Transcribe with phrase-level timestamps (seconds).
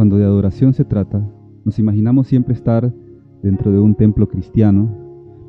[0.00, 1.22] Cuando de adoración se trata,
[1.62, 2.90] nos imaginamos siempre estar
[3.42, 4.88] dentro de un templo cristiano,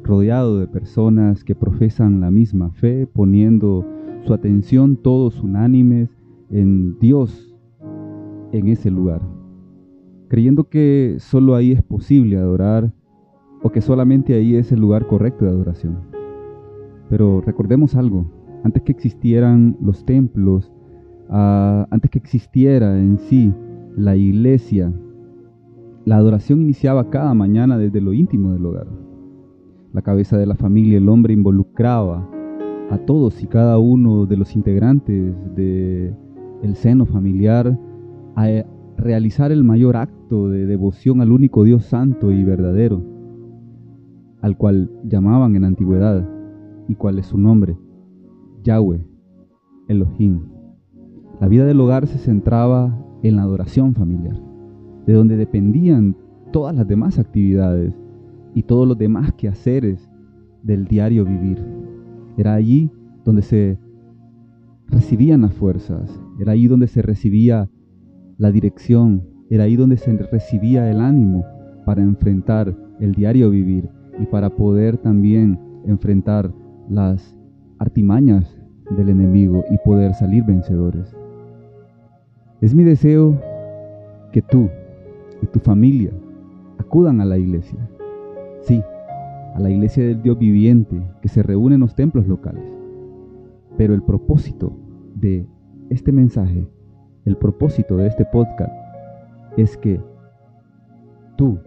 [0.04, 3.88] rodeado de personas que profesan la misma fe, poniendo
[4.26, 6.10] su atención todos unánimes
[6.50, 7.56] en Dios
[8.52, 9.22] en ese lugar,
[10.28, 12.92] creyendo que solo ahí es posible adorar
[13.64, 15.98] o que solamente ahí es el lugar correcto de adoración.
[17.10, 18.30] Pero recordemos algo,
[18.66, 20.74] antes que existieran los templos,
[21.30, 23.54] ah, antes que existiera en sí
[23.96, 24.94] la iglesia,
[26.06, 28.88] la adoración iniciaba cada mañana desde lo íntimo del hogar.
[29.94, 32.28] La cabeza de la familia, el hombre involucraba
[32.90, 36.16] a todos y cada uno de los integrantes del
[36.62, 37.78] el seno familiar
[38.36, 38.66] a
[38.98, 43.02] realizar el mayor acto de devoción al único Dios santo y verdadero,
[44.42, 46.28] al cual llamaban en antigüedad,
[46.88, 47.78] y cuál es su nombre,
[48.64, 49.06] Yahweh,
[49.88, 50.42] Elohim.
[51.40, 54.40] La vida del hogar se centraba en la adoración familiar,
[55.06, 56.16] de donde dependían
[56.52, 57.94] todas las demás actividades
[58.54, 60.10] y todos los demás quehaceres
[60.64, 61.64] del diario vivir.
[62.38, 62.90] Era allí
[63.24, 63.78] donde se
[64.88, 67.70] recibían las fuerzas, era allí donde se recibía
[68.38, 71.46] la dirección, era ahí donde se recibía el ánimo
[71.86, 76.54] para enfrentar el diario vivir y para poder también enfrentar
[76.90, 77.36] las
[77.80, 78.58] artimañas
[78.98, 81.16] del enemigo y poder salir vencedores.
[82.62, 83.42] Es mi deseo
[84.32, 84.70] que tú
[85.42, 86.12] y tu familia
[86.78, 87.90] acudan a la iglesia.
[88.62, 88.84] Sí,
[89.56, 92.64] a la iglesia del Dios viviente que se reúne en los templos locales.
[93.78, 94.78] Pero el propósito
[95.16, 95.48] de
[95.90, 96.68] este mensaje,
[97.26, 98.72] el propósito de este podcast
[99.58, 100.00] es que
[101.38, 101.58] tú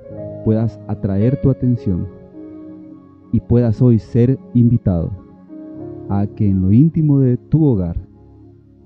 [0.45, 2.07] puedas atraer tu atención
[3.33, 5.11] y puedas hoy ser invitado
[6.09, 7.97] a que en lo íntimo de tu hogar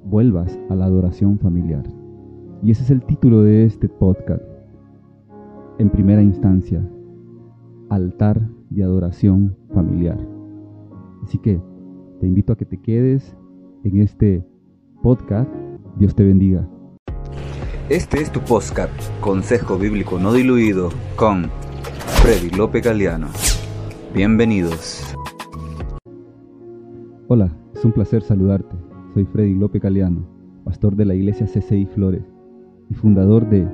[0.06, 1.97] vuelvas a la adoración familiar.
[2.62, 4.42] Y ese es el título de este podcast.
[5.78, 6.82] En primera instancia,
[7.88, 10.18] altar de adoración familiar.
[11.22, 11.60] Así que
[12.20, 13.36] te invito a que te quedes
[13.84, 14.44] en este
[15.02, 15.48] podcast.
[15.98, 16.68] Dios te bendiga.
[17.90, 21.48] Este es tu podcast, Consejo Bíblico No Diluido, con
[22.22, 23.28] Freddy López Galeano.
[24.12, 25.14] Bienvenidos.
[27.28, 28.74] Hola, es un placer saludarte.
[29.14, 30.26] Soy Freddy López Galeano,
[30.64, 32.37] pastor de la iglesia CCI Flores
[32.90, 33.68] y fundador de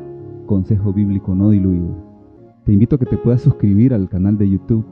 [0.46, 1.94] Consejo Bíblico No Diluido.
[2.64, 4.84] Te invito a que te puedas suscribir al canal de YouTube.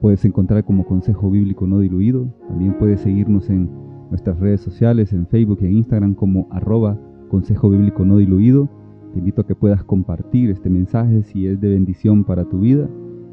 [0.00, 2.28] Puedes encontrar como Consejo Bíblico No Diluido.
[2.48, 3.70] También puedes seguirnos en
[4.10, 6.98] nuestras redes sociales, en Facebook y en Instagram como arroba
[7.28, 8.68] Consejo Bíblico No Diluido.
[9.12, 12.88] Te invito a que puedas compartir este mensaje si es de bendición para tu vida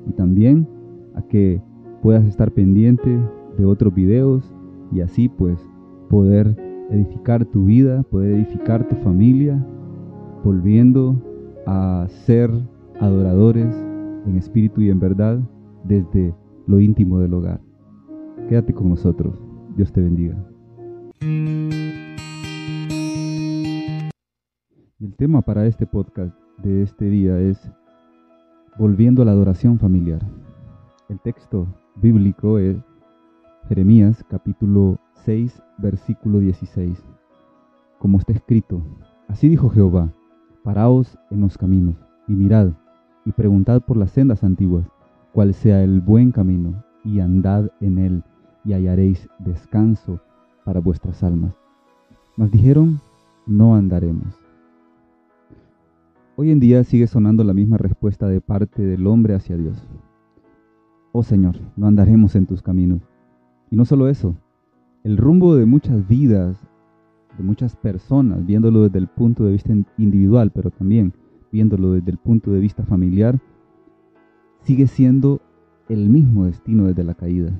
[0.07, 0.67] y también
[1.15, 1.61] a que
[2.01, 3.19] puedas estar pendiente
[3.57, 4.53] de otros videos
[4.91, 5.59] y así pues
[6.09, 6.55] poder
[6.89, 9.63] edificar tu vida, poder edificar tu familia,
[10.43, 11.21] volviendo
[11.65, 12.51] a ser
[12.99, 13.75] adoradores
[14.25, 15.39] en espíritu y en verdad
[15.83, 16.33] desde
[16.67, 17.61] lo íntimo del hogar.
[18.49, 19.35] Quédate con nosotros.
[19.75, 20.35] Dios te bendiga.
[24.99, 27.71] El tema para este podcast de este día es
[28.77, 30.19] Volviendo a la adoración familiar.
[31.07, 32.77] El texto bíblico es
[33.67, 37.03] Jeremías capítulo 6 versículo 16.
[37.97, 38.83] Como está escrito,
[39.27, 40.13] así dijo Jehová,
[40.63, 41.95] paraos en los caminos
[42.27, 42.73] y mirad
[43.25, 44.85] y preguntad por las sendas antiguas,
[45.33, 48.23] cuál sea el buen camino, y andad en él
[48.65, 50.21] y hallaréis descanso
[50.63, 51.55] para vuestras almas.
[52.37, 53.01] Mas dijeron,
[53.47, 54.39] no andaremos.
[56.35, 59.87] Hoy en día sigue sonando la misma respuesta de parte del hombre hacia Dios.
[61.13, 63.01] Oh Señor, no andaremos en tus caminos.
[63.71, 64.35] Y no solo eso,
[65.03, 66.57] el rumbo de muchas vidas,
[67.37, 71.13] de muchas personas, viéndolo desde el punto de vista individual, pero también
[71.51, 73.39] viéndolo desde el punto de vista familiar,
[74.61, 75.41] sigue siendo
[75.89, 77.51] el mismo destino desde la caída,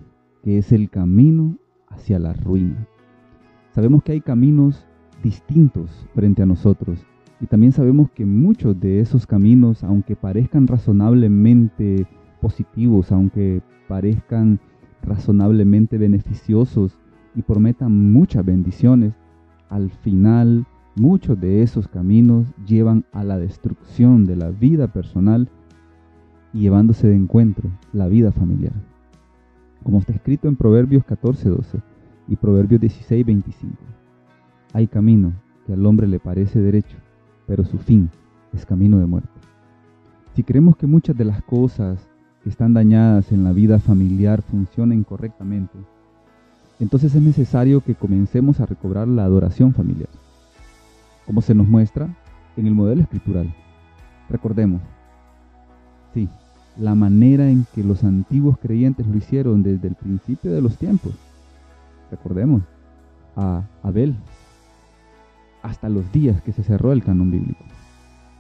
[0.43, 1.57] que es el camino
[1.87, 2.87] hacia la ruina.
[3.71, 4.85] Sabemos que hay caminos
[5.23, 7.05] distintos frente a nosotros
[7.41, 12.07] y también sabemos que muchos de esos caminos, aunque parezcan razonablemente
[12.41, 14.59] positivos, aunque parezcan
[15.05, 16.97] razonablemente beneficiosos
[17.35, 19.13] y prometan muchas bendiciones,
[19.69, 20.65] al final
[20.95, 25.49] muchos de esos caminos llevan a la destrucción de la vida personal
[26.53, 28.73] y llevándose de encuentro la vida familiar.
[29.83, 31.81] Como está escrito en Proverbios 14:12
[32.27, 33.75] y Proverbios 16:25.
[34.73, 35.33] Hay camino
[35.65, 36.97] que al hombre le parece derecho,
[37.45, 38.09] pero su fin
[38.53, 39.29] es camino de muerte.
[40.33, 42.09] Si creemos que muchas de las cosas
[42.45, 45.79] que están dañadas en la vida familiar funcionen correctamente,
[46.79, 50.09] entonces es necesario que comencemos a recobrar la adoración familiar.
[51.25, 52.07] Como se nos muestra
[52.55, 53.51] en el modelo escritural.
[54.29, 54.79] Recordemos,
[56.13, 56.29] sí,
[56.77, 61.13] la manera en que los antiguos creyentes lo hicieron desde el principio de los tiempos.
[62.11, 62.61] Recordemos
[63.35, 64.15] a Abel,
[65.63, 67.63] hasta los días que se cerró el canon bíblico.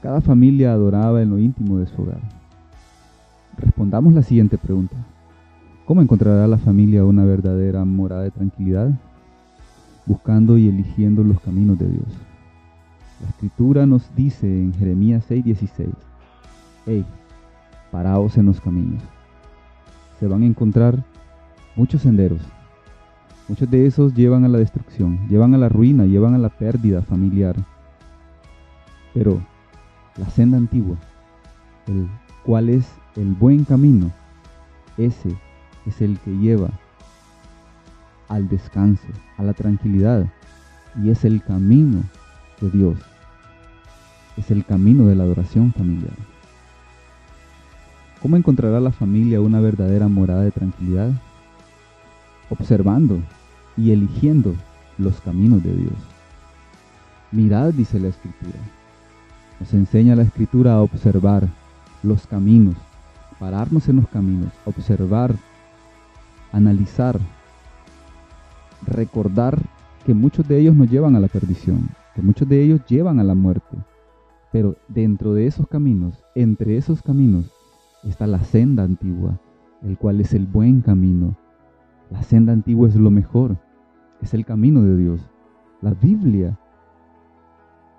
[0.03, 2.44] Cada familia adoraba en lo íntimo de su hogar.
[3.57, 4.95] Respondamos la siguiente pregunta.
[5.85, 8.89] ¿Cómo encontrará la familia una verdadera morada de tranquilidad?
[10.05, 12.07] Buscando y eligiendo los caminos de Dios.
[13.21, 15.89] La escritura nos dice en Jeremías 6:16,
[16.85, 17.05] Hey,
[17.91, 19.01] paraos en los caminos.
[20.19, 21.03] Se van a encontrar
[21.75, 22.41] muchos senderos.
[23.47, 27.03] Muchos de esos llevan a la destrucción, llevan a la ruina, llevan a la pérdida
[27.03, 27.55] familiar.
[29.13, 29.39] Pero
[30.17, 30.97] la senda antigua,
[31.87, 32.07] el
[32.43, 34.11] cual es el buen camino,
[34.97, 35.35] ese
[35.85, 36.69] es el que lleva
[38.27, 39.07] al descanso,
[39.37, 40.25] a la tranquilidad,
[41.01, 42.03] y es el camino
[42.61, 42.97] de Dios.
[44.37, 46.15] Es el camino de la adoración familiar.
[48.21, 51.11] ¿Cómo encontrará la familia una verdadera morada de tranquilidad?
[52.49, 53.19] Observando
[53.77, 54.55] y eligiendo
[54.97, 55.93] los caminos de Dios.
[57.31, 58.57] Mirad, dice la Escritura.
[59.59, 61.47] Nos enseña la Escritura a observar
[62.03, 62.75] los caminos,
[63.39, 65.35] pararnos en los caminos, observar,
[66.51, 67.19] analizar,
[68.87, 69.59] recordar
[70.05, 73.23] que muchos de ellos nos llevan a la perdición, que muchos de ellos llevan a
[73.23, 73.77] la muerte.
[74.51, 77.51] Pero dentro de esos caminos, entre esos caminos,
[78.03, 79.39] está la senda antigua,
[79.81, 81.35] el cual es el buen camino.
[82.09, 83.57] La senda antigua es lo mejor,
[84.21, 85.21] es el camino de Dios.
[85.81, 86.57] La Biblia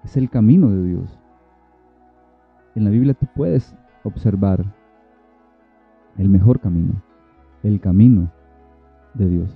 [0.05, 1.19] es el camino de Dios.
[2.75, 3.75] En la Biblia tú puedes
[4.05, 4.65] observar
[6.19, 6.95] el mejor camino,
[7.63, 8.31] el camino
[9.15, 9.51] de Dios.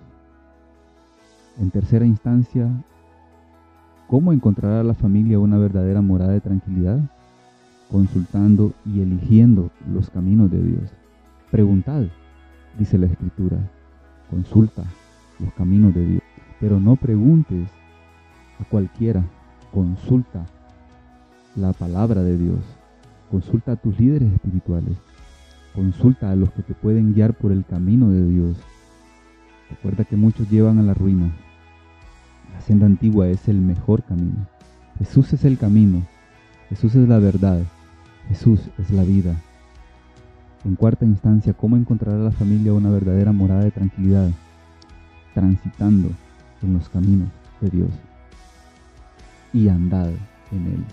[1.58, 2.68] En tercera instancia,
[4.08, 7.00] ¿cómo encontrará la familia una verdadera morada de tranquilidad?
[7.90, 10.90] Consultando y eligiendo los caminos de Dios.
[11.50, 12.04] Preguntad,
[12.78, 13.58] dice la Escritura,
[14.30, 14.84] consulta
[15.38, 16.22] los caminos de Dios,
[16.60, 17.68] pero no preguntes
[18.60, 19.24] a cualquiera,
[19.72, 20.44] consulta
[21.56, 22.60] la palabra de Dios,
[23.30, 24.96] consulta a tus líderes espirituales,
[25.74, 28.56] consulta a los que te pueden guiar por el camino de Dios,
[29.70, 31.30] Recuerda que muchos llevan a la ruina.
[32.52, 34.46] La senda antigua es el mejor camino.
[34.98, 36.02] Jesús es el camino.
[36.68, 37.62] Jesús es la verdad.
[38.28, 39.36] Jesús es la vida.
[40.64, 44.30] En cuarta instancia, ¿cómo encontrará la familia una verdadera morada de tranquilidad?
[45.34, 46.10] Transitando
[46.62, 47.28] en los caminos
[47.60, 47.90] de Dios
[49.52, 50.10] y andad
[50.50, 50.84] en Él.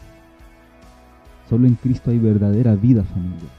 [1.49, 3.49] Solo en Cristo hay verdadera vida familia.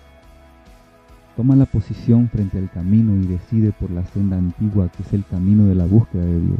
[1.38, 5.24] Toma la posición frente al camino y decide por la senda antigua que es el
[5.24, 6.58] camino de la búsqueda de Dios.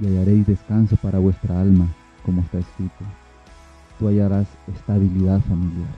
[0.00, 1.86] Y hallaréis descanso para vuestra alma,
[2.24, 3.04] como está escrito.
[3.96, 5.94] Tú hallarás estabilidad familiar,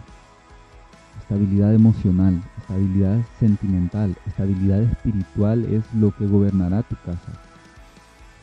[1.19, 7.33] estabilidad emocional, estabilidad sentimental, estabilidad espiritual es lo que gobernará tu casa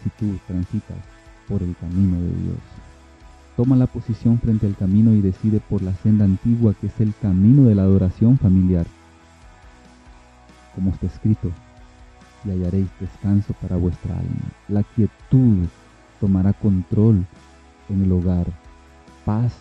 [0.04, 0.98] si tú transitas
[1.48, 2.85] por el camino de Dios.
[3.56, 7.13] Toma la posición frente al camino y decide por la senda antigua que es el
[7.22, 8.86] camino de la adoración familiar.
[10.75, 11.52] Como está escrito,
[12.46, 14.52] y hallaréis descanso para vuestra alma.
[14.68, 15.66] La quietud
[16.19, 17.25] tomará control
[17.90, 18.48] en el hogar.
[19.24, 19.54] Paz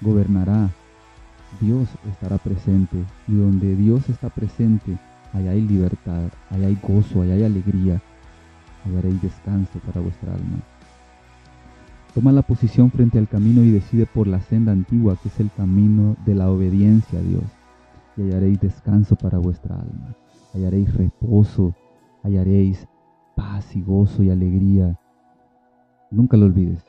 [0.00, 0.70] gobernará.
[1.60, 4.96] Dios estará presente y donde Dios está presente,
[5.32, 8.00] allá hay libertad, allá hay gozo, allá hay alegría.
[8.84, 10.58] Hallaréis descanso para vuestra alma.
[12.14, 15.48] Toma la posición frente al camino y decide por la senda antigua, que es el
[15.52, 17.44] camino de la obediencia a Dios.
[18.16, 20.16] Y hallaréis descanso para vuestra alma.
[20.52, 21.72] Hallaréis reposo,
[22.24, 22.88] hallaréis
[23.36, 24.98] paz y gozo y alegría.
[26.10, 26.84] Nunca lo olvides.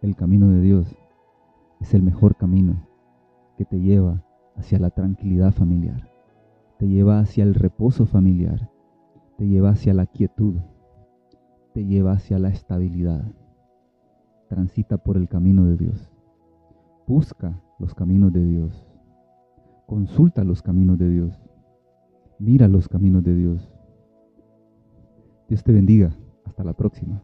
[0.00, 0.96] El camino de Dios
[1.80, 2.86] es el mejor camino
[3.58, 4.24] que te lleva
[4.56, 6.08] hacia la tranquilidad familiar.
[6.78, 8.70] Te lleva hacia el reposo familiar.
[9.36, 10.54] Te lleva hacia la quietud.
[11.74, 13.22] Te lleva hacia la estabilidad
[14.50, 16.10] transita por el camino de Dios.
[17.06, 18.84] Busca los caminos de Dios.
[19.86, 21.40] Consulta los caminos de Dios.
[22.40, 23.72] Mira los caminos de Dios.
[25.48, 26.10] Dios te bendiga.
[26.44, 27.22] Hasta la próxima.